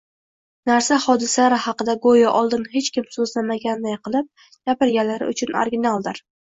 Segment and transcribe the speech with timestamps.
[0.69, 4.35] narsa-hodisalar haqida goʻyo oldin hech kim soʻzlamaganday qilib
[4.73, 6.29] gapirganlari uchun originaldir